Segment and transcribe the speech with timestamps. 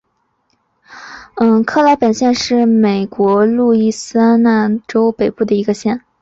[1.63, 6.01] 克莱本县是美国路易斯安那州北部的一个县。